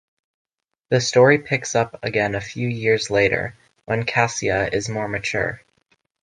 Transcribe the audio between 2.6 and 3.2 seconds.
years